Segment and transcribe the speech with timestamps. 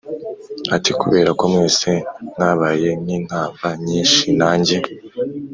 [0.75, 1.89] Ati kubera ko mwese
[2.33, 4.77] mwabaye nk inkamba nyinshi nanjye